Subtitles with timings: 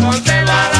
[0.00, 0.75] Ponte